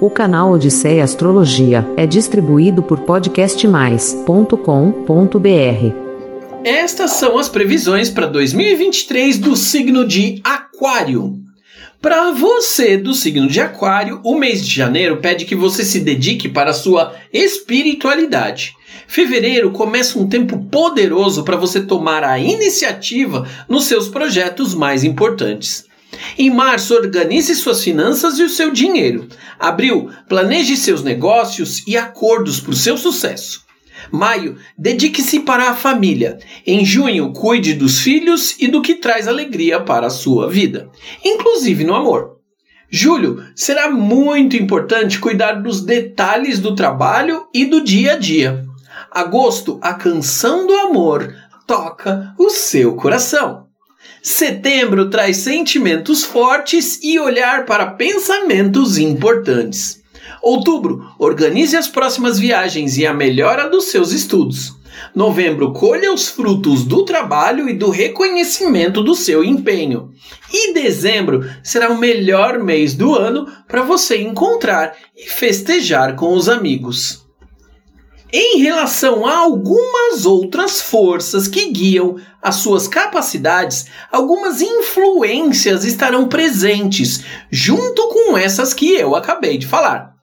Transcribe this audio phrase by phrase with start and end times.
[0.00, 4.50] O canal Odisseia Astrologia é distribuído por podcastmais.com.br.
[6.64, 11.36] Estas são as previsões para 2023 do signo de Aquário.
[12.02, 16.48] Para você do signo de Aquário, o mês de janeiro pede que você se dedique
[16.48, 18.74] para a sua espiritualidade.
[19.08, 25.84] Fevereiro começa um tempo poderoso para você tomar a iniciativa nos seus projetos mais importantes.
[26.38, 29.28] Em março, organize suas finanças e o seu dinheiro.
[29.58, 33.64] Abril, planeje seus negócios e acordos para o seu sucesso.
[34.12, 36.38] Maio, dedique-se para a família.
[36.66, 40.88] Em junho, cuide dos filhos e do que traz alegria para a sua vida,
[41.24, 42.36] inclusive no amor.
[42.88, 48.62] Julho, será muito importante cuidar dos detalhes do trabalho e do dia a dia.
[49.10, 51.34] Agosto, a canção do amor
[51.66, 53.65] toca o seu coração.
[54.22, 60.02] Setembro traz sentimentos fortes e olhar para pensamentos importantes.
[60.42, 64.74] Outubro, organize as próximas viagens e a melhora dos seus estudos.
[65.14, 70.10] Novembro, colha os frutos do trabalho e do reconhecimento do seu empenho.
[70.52, 76.48] E dezembro será o melhor mês do ano para você encontrar e festejar com os
[76.48, 77.25] amigos
[78.32, 87.24] em relação a algumas outras forças que guiam as suas capacidades, algumas influências estarão presentes,
[87.50, 90.14] junto com essas que eu acabei de falar.